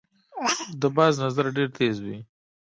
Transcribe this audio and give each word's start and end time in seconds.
د 0.81 0.83
باز 0.95 1.13
نظر 1.25 1.45
ډیر 1.57 1.69
تېز 1.77 1.97
وي 2.05 2.17